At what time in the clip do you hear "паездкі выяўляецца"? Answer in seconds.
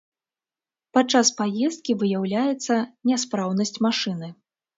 1.41-2.79